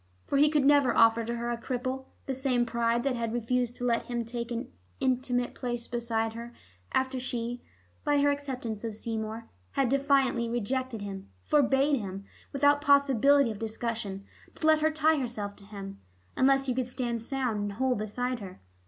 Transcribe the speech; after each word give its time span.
For 0.25 0.39
he 0.39 0.49
could 0.49 0.65
never 0.65 0.97
offer 0.97 1.23
to 1.23 1.35
her 1.35 1.51
a 1.51 1.61
cripple; 1.61 2.05
the 2.25 2.33
same 2.33 2.65
pride 2.65 3.03
that 3.03 3.15
had 3.15 3.35
refused 3.35 3.75
to 3.75 3.83
let 3.83 4.05
him 4.07 4.25
take 4.25 4.49
an 4.49 4.71
intimate 4.99 5.53
place 5.53 5.87
beside 5.87 6.33
her 6.33 6.55
after 6.91 7.19
she, 7.19 7.61
by 8.03 8.19
her 8.19 8.31
acceptance 8.31 8.83
of 8.83 8.95
Seymour, 8.95 9.47
had 9.73 9.89
definitely 9.89 10.49
rejected 10.49 11.03
him, 11.03 11.29
forbade 11.43 11.97
him, 11.99 12.25
without 12.51 12.81
possibility 12.81 13.51
of 13.51 13.59
discussion, 13.59 14.25
to 14.55 14.65
let 14.65 14.81
her 14.81 14.89
tie 14.89 15.17
herself 15.19 15.55
to 15.57 15.65
him, 15.65 15.99
unless 16.35 16.65
he 16.65 16.73
could 16.73 16.87
stand 16.87 17.21
sound 17.21 17.59
and 17.59 17.71
whole 17.73 17.93
beside 17.93 18.39
her. 18.39 18.59